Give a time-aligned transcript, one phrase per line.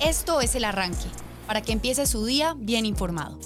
[0.00, 1.08] Esto es el arranque,
[1.46, 3.38] para que empiece su día bien informado.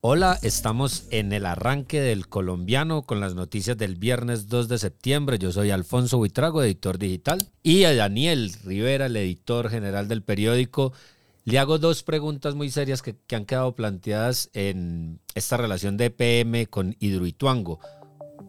[0.00, 5.38] Hola, estamos en el arranque del colombiano con las noticias del viernes 2 de septiembre.
[5.40, 10.92] Yo soy Alfonso Buitrago, editor digital, y a Daniel Rivera, el editor general del periódico.
[11.44, 16.66] Le hago dos preguntas muy serias que, han quedado planteadas en esta relación de EPM
[16.66, 17.80] con Hidroituango.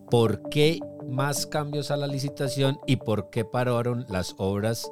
[0.10, 4.92] ¿Por qué más cambios a la licitación y por qué pararon las obras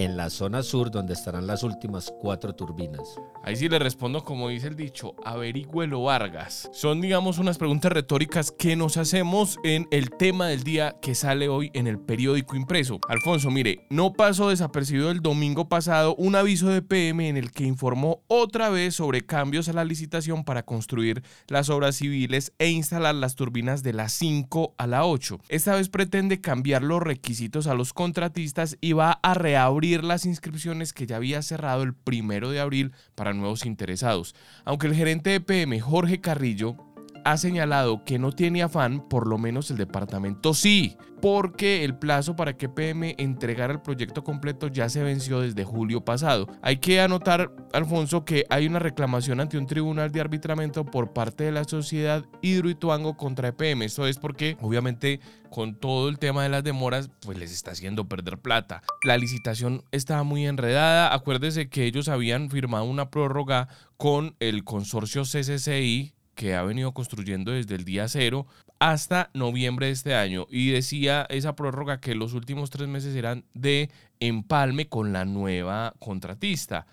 [0.00, 3.20] en la zona sur donde estarán las últimas cuatro turbinas?
[3.44, 6.70] Ahí sí le respondo como dice el dicho, averigüelo Vargas.
[6.72, 11.48] Son digamos unas preguntas retóricas que nos hacemos en el tema del día que sale
[11.48, 12.98] hoy en el periódico impreso.
[13.08, 17.64] Alfonso, mire, no pasó desapercibido el domingo pasado un aviso de PM en el que
[17.64, 23.14] informó otra vez sobre cambios a la licitación para construir las obras civiles e instalar
[23.14, 25.40] las turbinas de la 5 a la 8.
[25.50, 30.92] Esta vez pretende cambiar los requisitos a los contratistas y va a reabrir las inscripciones
[30.92, 34.34] que ya había cerrado el primero de abril para nuevos interesados.
[34.64, 36.76] Aunque el gerente de PM, Jorge Carrillo,
[37.24, 42.36] ha señalado que no tiene afán, por lo menos el departamento sí, porque el plazo
[42.36, 46.46] para que PM entregara el proyecto completo ya se venció desde julio pasado.
[46.62, 51.44] Hay que anotar, Alfonso, que hay una reclamación ante un tribunal de arbitramiento por parte
[51.44, 53.82] de la sociedad Hidroituango contra EPM.
[53.82, 55.20] Esto es porque, obviamente,
[55.50, 58.82] con todo el tema de las demoras, pues les está haciendo perder plata.
[59.04, 61.12] La licitación estaba muy enredada.
[61.12, 67.52] Acuérdese que ellos habían firmado una prórroga con el consorcio CCCI que ha venido construyendo
[67.52, 68.46] desde el día cero
[68.78, 70.46] hasta noviembre de este año.
[70.48, 73.90] Y decía esa prórroga que los últimos tres meses eran de
[74.20, 76.86] empalme con la nueva contratista.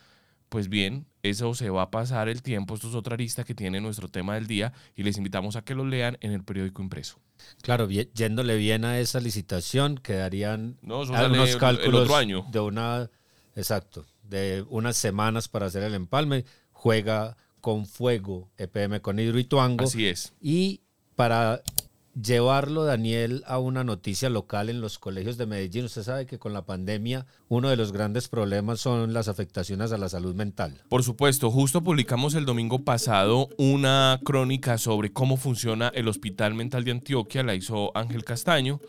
[0.50, 2.76] Pues bien, eso se va a pasar el tiempo.
[2.76, 5.76] Esto es otra lista que tiene nuestro tema del día y les invitamos a que
[5.76, 7.22] lo lean en el periódico impreso.
[7.62, 10.78] Claro, yéndole bien a esa licitación, quedarían
[11.14, 12.46] algunos cálculos otro año.
[12.52, 13.10] de una,
[13.56, 16.44] exacto, de unas semanas para hacer el empalme.
[16.74, 19.86] Juega con fuego, EPM con Hidroituango.
[19.86, 20.34] Así es.
[20.42, 20.82] Y
[21.16, 21.62] para
[22.22, 25.86] llevarlo, Daniel, a una noticia local en los colegios de Medellín.
[25.86, 29.98] Usted sabe que con la pandemia uno de los grandes problemas son las afectaciones a
[29.98, 30.82] la salud mental.
[30.90, 36.84] Por supuesto, justo publicamos el domingo pasado una crónica sobre cómo funciona el Hospital Mental
[36.84, 38.80] de Antioquia, la hizo Ángel Castaño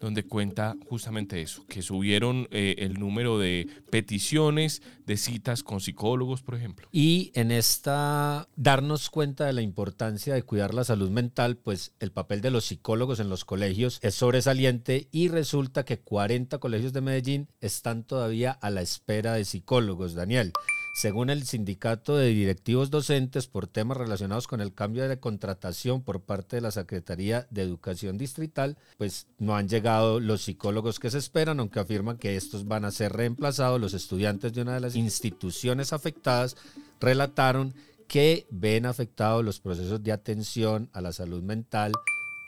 [0.00, 6.42] donde cuenta justamente eso, que subieron eh, el número de peticiones, de citas con psicólogos,
[6.42, 6.88] por ejemplo.
[6.92, 12.12] Y en esta, darnos cuenta de la importancia de cuidar la salud mental, pues el
[12.12, 17.00] papel de los psicólogos en los colegios es sobresaliente y resulta que 40 colegios de
[17.00, 20.52] Medellín están todavía a la espera de psicólogos, Daniel.
[20.98, 26.22] Según el sindicato de directivos docentes por temas relacionados con el cambio de contratación por
[26.22, 31.18] parte de la Secretaría de Educación Distrital, pues no han llegado los psicólogos que se
[31.18, 33.80] esperan, aunque afirman que estos van a ser reemplazados.
[33.80, 36.56] Los estudiantes de una de las instituciones afectadas
[36.98, 37.74] relataron
[38.08, 41.92] que ven afectados los procesos de atención a la salud mental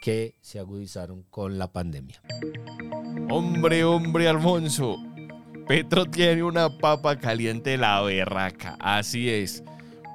[0.02, 2.20] que se agudizaron con la pandemia.
[3.30, 4.96] Hombre, hombre, Alfonso,
[5.70, 9.62] Petro tiene una papa caliente la berraca, así es.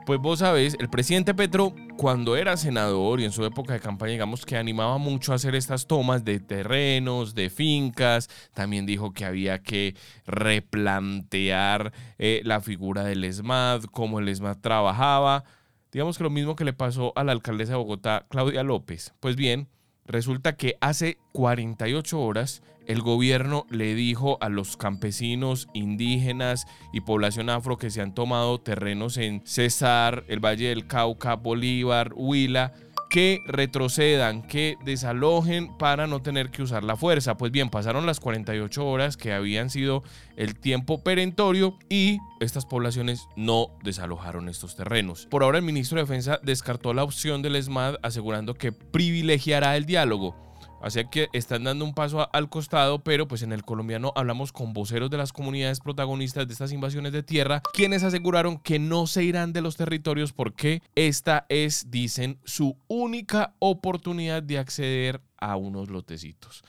[0.05, 4.11] Pues vos sabés, el presidente Petro, cuando era senador y en su época de campaña,
[4.11, 8.29] digamos que animaba mucho a hacer estas tomas de terrenos, de fincas.
[8.53, 9.95] También dijo que había que
[10.25, 15.45] replantear eh, la figura del ESMAD, cómo el ESMAD trabajaba.
[15.89, 19.13] Digamos que lo mismo que le pasó a la alcaldesa de Bogotá, Claudia López.
[19.21, 19.69] Pues bien,
[20.05, 27.49] resulta que hace 48 horas el gobierno le dijo a los campesinos, indígenas y población
[27.49, 32.73] afro que se han tomado terrenos en Cesar, el Valle del Cauca, Bolívar, Huila,
[33.09, 37.37] que retrocedan, que desalojen para no tener que usar la fuerza.
[37.37, 40.03] Pues bien, pasaron las 48 horas que habían sido
[40.35, 45.27] el tiempo perentorio y estas poblaciones no desalojaron estos terrenos.
[45.29, 49.85] Por ahora el ministro de Defensa descartó la opción del ESMAD asegurando que privilegiará el
[49.85, 50.35] diálogo.
[50.85, 54.71] Así que están dando un paso al costado, pero pues en el colombiano hablamos con
[54.71, 59.23] voceros de las comunidades protagonistas de estas invasiones de tierra, quienes aseguraron que no se
[59.23, 65.89] irán de los territorios porque esta es, dicen, su única oportunidad de acceder a unos
[65.89, 66.61] lotecitos.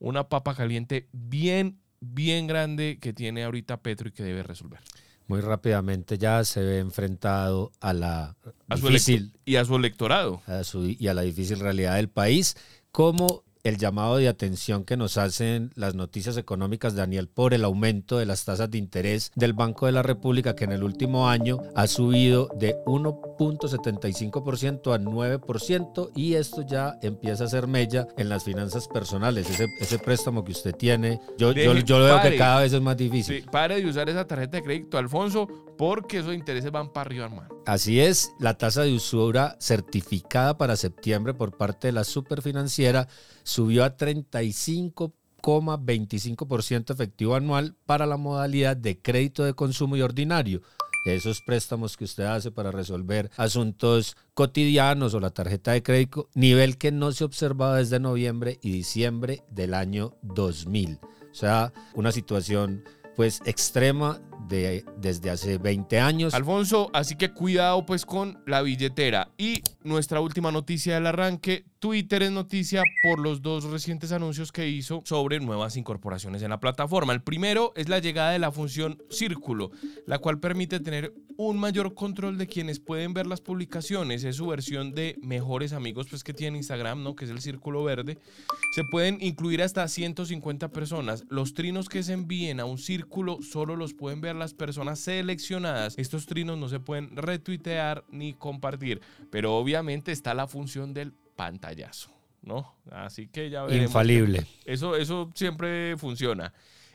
[0.00, 4.80] Una papa caliente bien, bien grande que tiene ahorita Petro y que debe resolver
[5.28, 8.34] muy rápidamente ya se ve enfrentado a la
[8.66, 10.42] difícil y a su electorado
[10.74, 12.56] y a la difícil realidad del país
[12.90, 18.18] como el llamado de atención que nos hacen las noticias económicas, Daniel, por el aumento
[18.18, 21.58] de las tasas de interés del Banco de la República, que en el último año
[21.74, 28.44] ha subido de 1.75% a 9%, y esto ya empieza a ser mella en las
[28.44, 29.48] finanzas personales.
[29.50, 32.96] Ese, ese préstamo que usted tiene, yo, yo, lo veo que cada vez es más
[32.96, 33.44] difícil.
[33.50, 35.48] pare de usar esa tarjeta de crédito, Alfonso,
[35.80, 37.48] porque esos intereses van para arriba, hermano.
[37.64, 43.08] Así es, la tasa de usura certificada para septiembre por parte de la superfinanciera
[43.44, 50.60] subió a 35,25% efectivo anual para la modalidad de crédito de consumo y ordinario.
[51.06, 56.76] Esos préstamos que usted hace para resolver asuntos cotidianos o la tarjeta de crédito, nivel
[56.76, 60.98] que no se observaba desde noviembre y diciembre del año 2000.
[61.02, 62.84] O sea, una situación
[63.16, 66.34] pues extrema de, desde hace 20 años.
[66.34, 69.30] Alfonso, así que cuidado pues con la billetera.
[69.38, 74.68] Y nuestra última noticia del arranque, Twitter es noticia por los dos recientes anuncios que
[74.68, 77.14] hizo sobre nuevas incorporaciones en la plataforma.
[77.14, 79.70] El primero es la llegada de la función Círculo,
[80.04, 84.24] la cual permite tener un mayor control de quienes pueden ver las publicaciones.
[84.24, 87.16] Es su versión de mejores amigos pues que tiene Instagram, ¿no?
[87.16, 88.18] Que es el Círculo Verde.
[88.74, 91.24] Se pueden incluir hasta 150 personas.
[91.30, 95.94] Los trinos que se envíen a un círculo solo los pueden ver las personas seleccionadas.
[95.96, 99.00] Estos trinos no se pueden retuitear ni compartir,
[99.30, 102.10] pero obviamente está la función del pantallazo,
[102.42, 102.74] ¿no?
[102.90, 103.86] Así que ya veremos.
[103.86, 104.46] Infalible.
[104.66, 106.52] Eso, eso siempre funciona.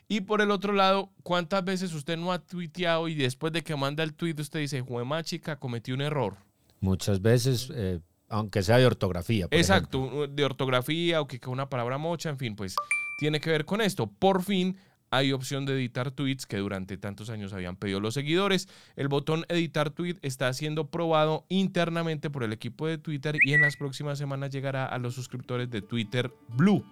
[0.08, 3.76] Y por el otro lado, ¿cuántas veces usted no ha tuiteado y después de que
[3.76, 6.36] manda el tweet usted dice, juema chica, cometí un error?
[6.80, 9.48] Muchas veces, eh, aunque sea de ortografía.
[9.50, 12.76] Exacto, de ortografía o que una palabra mocha, en fin, pues
[13.18, 14.06] tiene que ver con esto.
[14.06, 14.78] Por fin
[15.16, 18.68] hay opción de editar tweets que durante tantos años habían pedido los seguidores.
[18.96, 23.62] El botón editar tweet está siendo probado internamente por el equipo de Twitter y en
[23.62, 26.84] las próximas semanas llegará a los suscriptores de Twitter Blue.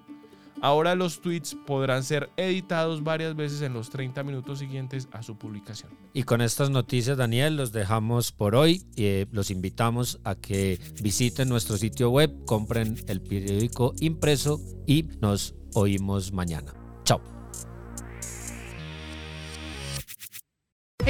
[0.62, 5.38] Ahora los tweets podrán ser editados varias veces en los 30 minutos siguientes a su
[5.38, 5.92] publicación.
[6.14, 8.84] Y con estas noticias, Daniel, los dejamos por hoy.
[8.96, 15.54] eh, los invitamos a que visiten nuestro sitio web, compren el periódico impreso y nos
[15.74, 16.74] oímos mañana.
[17.04, 17.33] Chao.